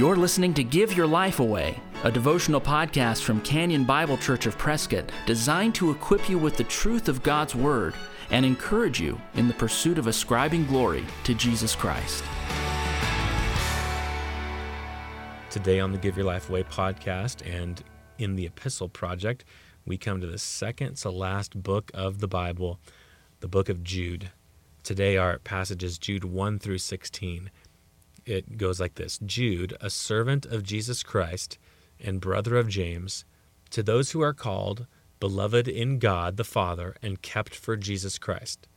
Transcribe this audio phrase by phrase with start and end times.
[0.00, 4.56] You're listening to Give Your Life Away, a devotional podcast from Canyon Bible Church of
[4.56, 7.92] Prescott designed to equip you with the truth of God's Word
[8.30, 12.24] and encourage you in the pursuit of ascribing glory to Jesus Christ.
[15.50, 17.84] Today on the Give Your Life Away podcast and
[18.16, 19.44] in the Epistle Project,
[19.84, 22.80] we come to the second to last book of the Bible,
[23.40, 24.30] the book of Jude.
[24.82, 27.50] Today, our passage is Jude 1 through 16
[28.30, 31.58] it goes like this Jude, a servant of Jesus Christ
[31.98, 33.24] and brother of James,
[33.70, 34.86] to those who are called,
[35.18, 38.68] beloved in God the Father, and kept for Jesus Christ.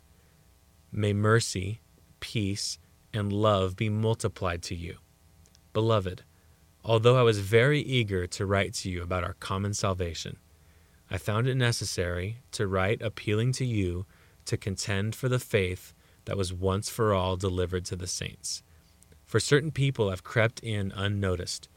[0.92, 1.82] May mercy,
[2.20, 2.80] peace,
[3.14, 4.98] and love be multiplied to you.
[5.72, 6.24] Beloved,
[6.84, 10.38] although I was very eager to write to you about our common salvation,
[11.10, 14.06] I found it necessary to write appealing to you
[14.46, 15.94] to contend for the faith
[16.26, 18.64] that was once for all delivered to the saints.
[19.34, 21.68] For certain people have crept in unnoticed,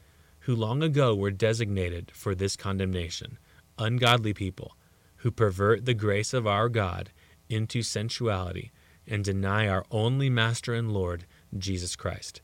[0.41, 3.39] who long ago were designated for this condemnation,
[3.79, 4.77] ungodly people,
[5.15, 7.09] who pervert the grace of our God
[7.49, 8.71] into sensuality
[9.07, 11.25] and deny our only Master and Lord,
[11.57, 12.41] Jesus Christ.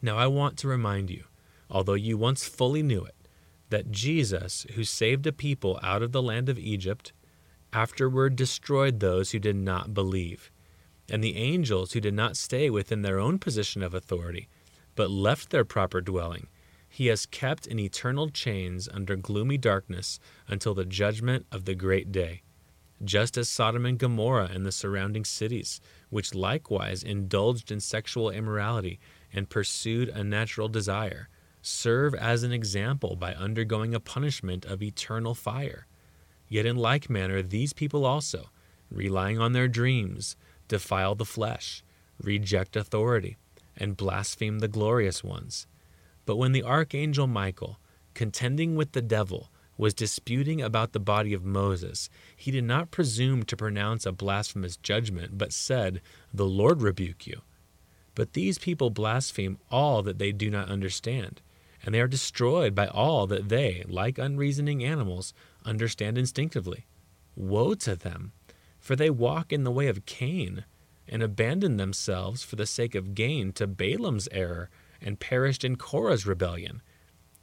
[0.00, 1.24] Now I want to remind you,
[1.68, 3.16] although you once fully knew it,
[3.70, 7.12] that Jesus, who saved a people out of the land of Egypt,
[7.72, 10.52] afterward destroyed those who did not believe
[11.10, 14.48] and the angels who did not stay within their own position of authority,
[14.94, 16.48] but left their proper dwelling,
[16.88, 20.18] he has kept in eternal chains under gloomy darkness
[20.48, 22.42] until the judgment of the great day.
[23.04, 28.98] Just as Sodom and Gomorrah and the surrounding cities, which likewise indulged in sexual immorality
[29.32, 31.28] and pursued unnatural desire,
[31.60, 35.86] serve as an example by undergoing a punishment of eternal fire.
[36.48, 38.50] Yet in like manner, these people also,
[38.90, 40.36] relying on their dreams,
[40.68, 41.82] defile the flesh,
[42.20, 43.36] reject authority,
[43.76, 45.66] and blaspheme the glorious ones.
[46.24, 47.78] But when the archangel Michael,
[48.14, 53.42] contending with the devil, was disputing about the body of Moses, he did not presume
[53.44, 56.00] to pronounce a blasphemous judgment, but said,
[56.32, 57.42] The Lord rebuke you.
[58.14, 61.42] But these people blaspheme all that they do not understand,
[61.84, 65.34] and they are destroyed by all that they, like unreasoning animals,
[65.64, 66.86] understand instinctively.
[67.36, 68.32] Woe to them!
[68.86, 70.64] For they walk in the way of Cain,
[71.08, 74.70] and abandoned themselves for the sake of gain to Balaam's error,
[75.00, 76.82] and perished in Korah's rebellion.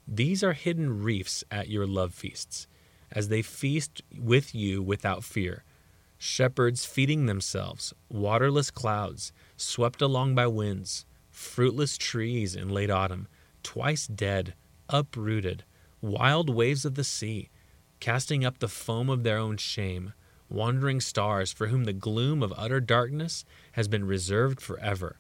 [0.08, 2.66] These are hidden reefs at your love feasts,
[3.12, 5.66] as they feast with you without fear.
[6.18, 13.28] Shepherds feeding themselves, waterless clouds, swept along by winds, fruitless trees in late autumn,
[13.64, 14.54] twice dead,
[14.88, 15.66] uprooted,
[16.00, 17.50] wild waves of the sea,
[18.00, 20.14] casting up the foam of their own shame
[20.54, 23.44] wandering stars for whom the gloom of utter darkness
[23.74, 25.18] has been reserved forever.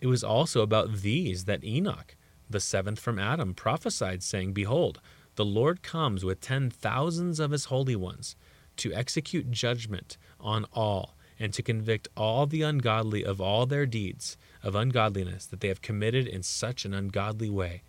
[0.00, 2.16] It was also about these that Enoch,
[2.48, 5.00] the seventh from Adam, prophesied, saying, Behold,
[5.36, 8.36] the Lord comes with ten thousands of his holy ones
[8.78, 14.38] to execute judgment on all and to convict all the ungodly of all their deeds
[14.62, 17.82] of ungodliness that they have committed in such an ungodly way,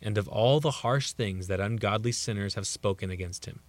[0.00, 3.60] and of all the harsh things that ungodly sinners have spoken against him.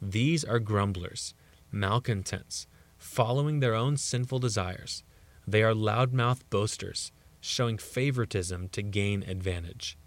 [0.00, 1.34] These are grumblers
[1.72, 2.66] malcontents,
[2.98, 5.02] following their own sinful desires.
[5.46, 7.10] They are loudmouth boasters,
[7.40, 9.98] showing favoritism to gain advantage.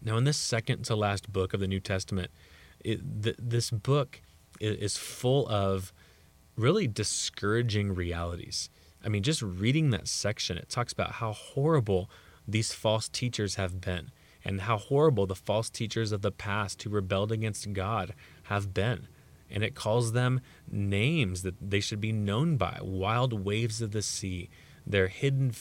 [0.00, 2.30] Now, in this second to last book of the New Testament,
[2.80, 4.20] it, th- this book
[4.60, 5.92] is full of
[6.56, 8.70] really discouraging realities.
[9.04, 12.08] I mean, just reading that section, it talks about how horrible
[12.46, 14.10] these false teachers have been
[14.44, 18.14] and how horrible the false teachers of the past who rebelled against God
[18.44, 19.08] have been
[19.50, 20.40] and it calls them
[20.70, 22.78] names that they should be known by.
[22.82, 24.48] Wild waves of the sea
[24.86, 25.52] they're hidden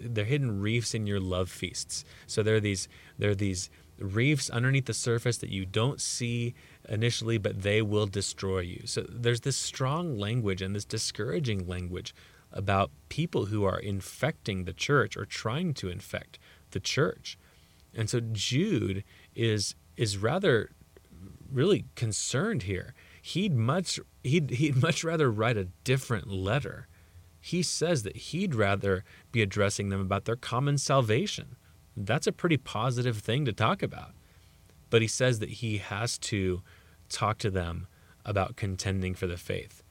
[0.00, 2.04] they're hidden reefs in your love feasts.
[2.26, 2.88] So there are these
[3.18, 6.54] there are these reefs underneath the surface that you don't see
[6.88, 8.82] initially but they will destroy you.
[8.84, 12.14] So there's this strong language and this discouraging language
[12.52, 16.38] about people who are infecting the church or trying to infect
[16.70, 17.36] the church.
[17.94, 19.02] And so jude
[19.34, 20.70] is is rather
[21.50, 22.94] really concerned here
[23.28, 26.88] he'd much he'd he'd much rather write a different letter.
[27.40, 31.56] He says that he'd rather be addressing them about their common salvation.
[31.96, 34.12] That's a pretty positive thing to talk about.
[34.90, 36.62] But he says that he has to
[37.08, 37.86] talk to them
[38.24, 39.82] about contending for the faith.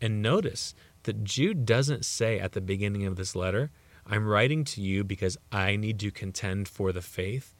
[0.00, 0.74] And notice
[1.04, 3.70] that Jude doesn't say at the beginning of this letter,
[4.06, 7.54] I'm writing to you because I need to contend for the faith.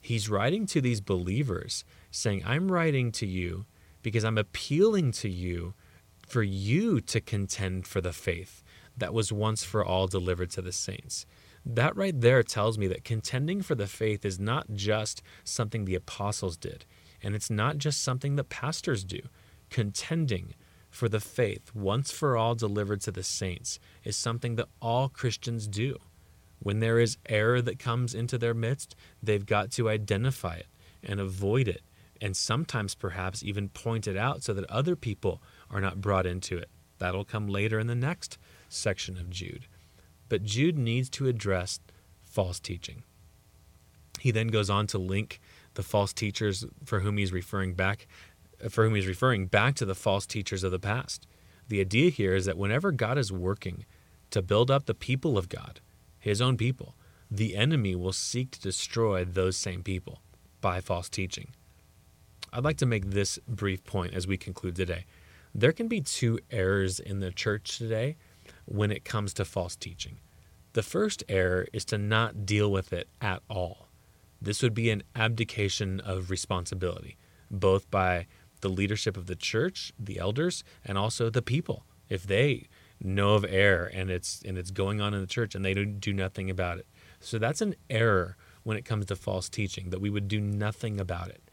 [0.00, 3.66] He's writing to these believers saying, I'm writing to you
[4.02, 5.74] because I'm appealing to you
[6.26, 8.62] for you to contend for the faith
[8.96, 11.26] that was once for all delivered to the saints.
[11.64, 15.94] That right there tells me that contending for the faith is not just something the
[15.94, 16.84] apostles did,
[17.22, 19.20] and it's not just something that pastors do.
[19.68, 20.54] Contending
[20.90, 25.66] for the faith, once for all delivered to the saints, is something that all Christians
[25.66, 25.96] do.
[26.58, 30.66] When there is error that comes into their midst, they've got to identify it
[31.02, 31.82] and avoid it,
[32.20, 36.56] and sometimes perhaps even point it out so that other people are not brought into
[36.58, 36.68] it.
[36.98, 38.36] That'll come later in the next
[38.68, 39.66] section of Jude.
[40.28, 41.80] But Jude needs to address
[42.22, 43.02] false teaching.
[44.20, 45.40] He then goes on to link
[45.74, 48.06] the false teachers for whom he's referring back
[48.68, 51.26] for whom he's referring back to the false teachers of the past.
[51.68, 53.86] The idea here is that whenever God is working
[54.30, 55.80] to build up the people of God,
[56.18, 56.94] his own people,
[57.30, 60.20] the enemy will seek to destroy those same people
[60.60, 61.54] by false teaching.
[62.52, 65.04] I'd like to make this brief point as we conclude today.
[65.54, 68.16] There can be two errors in the church today
[68.64, 70.18] when it comes to false teaching.
[70.72, 73.88] The first error is to not deal with it at all.
[74.40, 77.16] This would be an abdication of responsibility,
[77.50, 78.26] both by
[78.60, 81.84] the leadership of the church, the elders, and also the people.
[82.08, 82.68] If they
[83.02, 86.12] know of error and it's and it's going on in the church and they do
[86.12, 86.86] nothing about it.
[87.20, 91.00] So that's an error when it comes to false teaching that we would do nothing
[91.00, 91.49] about it.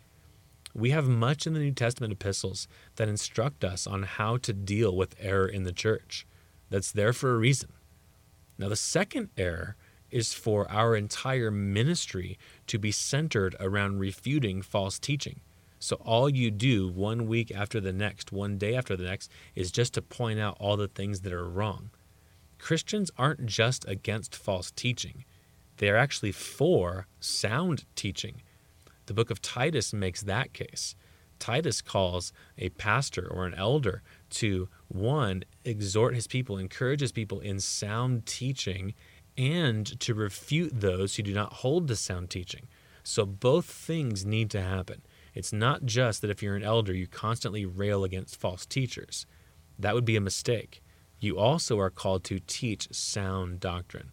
[0.78, 4.96] We have much in the New Testament epistles that instruct us on how to deal
[4.96, 6.28] with error in the church.
[6.70, 7.72] That's there for a reason.
[8.60, 9.76] Now, the second error
[10.12, 12.38] is for our entire ministry
[12.68, 15.42] to be centered around refuting false teaching.
[15.80, 19.72] So, all you do one week after the next, one day after the next, is
[19.72, 21.90] just to point out all the things that are wrong.
[22.60, 25.26] Christians aren't just against false teaching,
[25.78, 28.44] they are actually for sound teaching.
[29.08, 30.96] The book of Titus makes that case.
[31.40, 34.02] Titus calls a pastor or an elder
[34.32, 38.94] to one, exhort his people, encourage his people in sound teaching,
[39.38, 42.68] and to refute those who do not hold to sound teaching.
[43.04, 45.02] So both things need to happen.
[45.34, 49.26] It's not just that if you're an elder, you constantly rail against false teachers.
[49.80, 50.82] That would be a mistake.
[51.20, 54.12] You also are called to teach sound doctrine.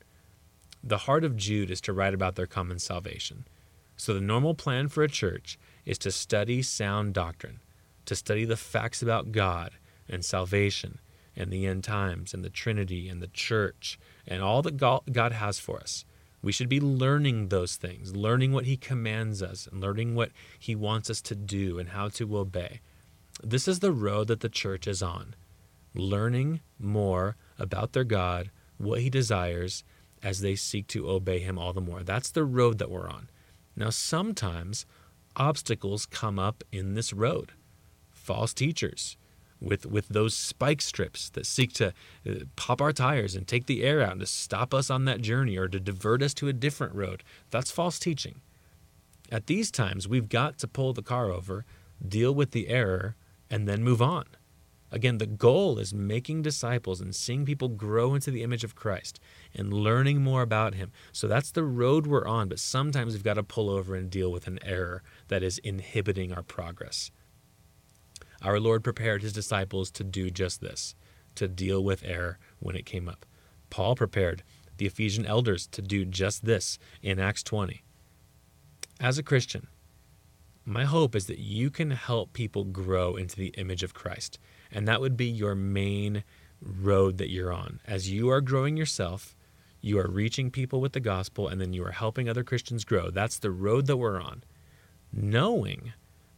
[0.83, 3.47] The heart of Jude is to write about their common salvation.
[3.97, 7.61] So the normal plan for a church is to study sound doctrine,
[8.07, 9.73] to study the facts about God
[10.09, 10.99] and salvation
[11.37, 15.59] and the end times and the Trinity and the church and all that God has
[15.59, 16.05] for us.
[16.43, 20.75] We should be learning those things, learning what He commands us, and learning what He
[20.75, 22.81] wants us to do and how to obey.
[23.43, 25.35] This is the road that the church is on,
[25.95, 29.85] learning more about their God, what He desires,
[30.23, 32.03] as they seek to obey Him all the more.
[32.03, 33.31] That's the road that we're on.
[33.77, 34.87] Now, sometimes
[35.37, 37.53] obstacles come up in this road
[38.25, 39.17] false teachers,
[39.61, 41.89] with with those spike strips that seek to
[42.29, 45.21] uh, pop our tires and take the air out and to stop us on that
[45.21, 47.23] journey or to divert us to a different road.
[47.51, 48.41] That's false teaching.
[49.31, 51.65] At these times, we've got to pull the car over,
[52.07, 53.17] deal with the error,
[53.51, 54.25] and then move on.
[54.95, 59.19] Again, the goal is making disciples and seeing people grow into the image of Christ
[59.53, 60.93] and learning more about Him.
[61.11, 64.31] So that's the road we're on, but sometimes we've got to pull over and deal
[64.31, 67.11] with an error that is inhibiting our progress.
[68.41, 70.95] Our Lord prepared his disciples to do just this,
[71.35, 73.27] to deal with error when it came up.
[73.71, 74.45] Paul prepared
[74.77, 77.83] the Ephesian elders to do just this in Acts 20.
[79.01, 79.67] As a Christian,
[80.67, 84.39] my hope is that you can help people grow into the image of Christ.
[84.75, 86.25] And that would be your main
[86.61, 87.81] road that you're on.
[87.87, 89.37] As you are growing yourself,
[89.81, 93.11] you are reaching people with the gospel, and then you are helping other Christians grow.
[93.11, 94.43] That's the road that we're on.
[95.13, 95.93] Knowing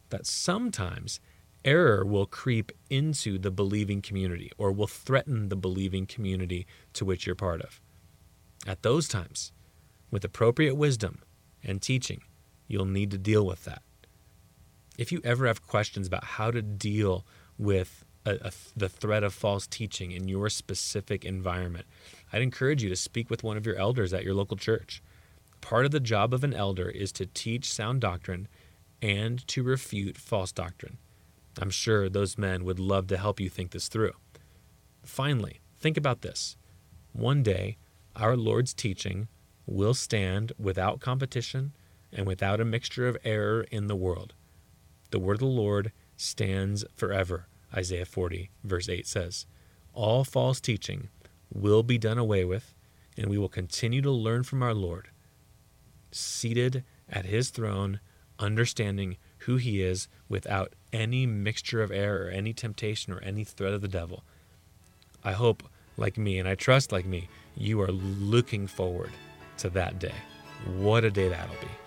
[0.09, 1.19] that sometimes
[1.65, 7.25] error will creep into the believing community or will threaten the believing community to which
[7.25, 7.81] you're part of.
[8.65, 9.51] At those times,
[10.11, 11.21] with appropriate wisdom
[11.63, 12.21] and teaching,
[12.67, 13.81] you'll need to deal with that.
[14.97, 17.25] If you ever have questions about how to deal
[17.57, 21.85] with a, a, the threat of false teaching in your specific environment,
[22.33, 25.01] I'd encourage you to speak with one of your elders at your local church.
[25.61, 28.47] Part of the job of an elder is to teach sound doctrine
[29.01, 30.97] and to refute false doctrine.
[31.59, 34.13] I'm sure those men would love to help you think this through.
[35.03, 36.57] Finally, think about this.
[37.13, 37.77] One day,
[38.15, 39.27] our Lord's teaching
[39.65, 41.73] will stand without competition
[42.11, 44.33] and without a mixture of error in the world.
[45.11, 49.45] The word of the Lord stands forever, Isaiah 40, verse 8 says.
[49.93, 51.09] All false teaching
[51.53, 52.73] will be done away with,
[53.17, 55.09] and we will continue to learn from our Lord,
[56.11, 57.99] seated at his throne,
[58.39, 63.73] understanding who he is without any mixture of error or any temptation or any threat
[63.73, 64.23] of the devil.
[65.23, 65.63] I hope,
[65.97, 69.11] like me, and I trust, like me, you are looking forward
[69.57, 70.13] to that day.
[70.75, 71.86] What a day that'll be.